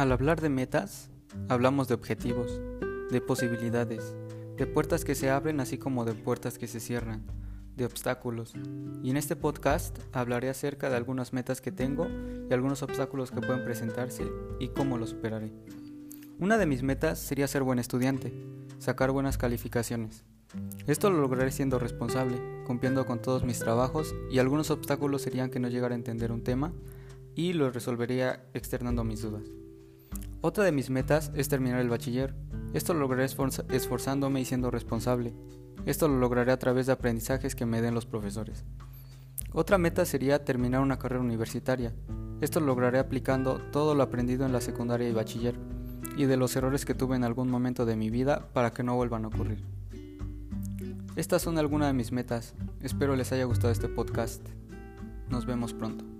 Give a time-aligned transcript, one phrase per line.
[0.00, 1.10] Al hablar de metas,
[1.50, 2.58] hablamos de objetivos,
[3.10, 4.14] de posibilidades,
[4.56, 7.26] de puertas que se abren así como de puertas que se cierran,
[7.76, 8.54] de obstáculos.
[9.02, 12.08] Y en este podcast hablaré acerca de algunas metas que tengo
[12.48, 14.26] y algunos obstáculos que pueden presentarse
[14.58, 15.52] y cómo los superaré.
[16.38, 18.32] Una de mis metas sería ser buen estudiante,
[18.78, 20.24] sacar buenas calificaciones.
[20.86, 25.60] Esto lo lograré siendo responsable, cumpliendo con todos mis trabajos y algunos obstáculos serían que
[25.60, 26.72] no llegara a entender un tema
[27.34, 29.42] y lo resolvería externando mis dudas.
[30.42, 32.34] Otra de mis metas es terminar el bachiller.
[32.72, 35.34] Esto lo lograré esforzándome y siendo responsable.
[35.84, 38.64] Esto lo lograré a través de aprendizajes que me den los profesores.
[39.52, 41.92] Otra meta sería terminar una carrera universitaria.
[42.40, 45.56] Esto lo lograré aplicando todo lo aprendido en la secundaria y bachiller
[46.16, 48.96] y de los errores que tuve en algún momento de mi vida para que no
[48.96, 49.62] vuelvan a ocurrir.
[51.16, 52.54] Estas son algunas de mis metas.
[52.80, 54.40] Espero les haya gustado este podcast.
[55.28, 56.19] Nos vemos pronto.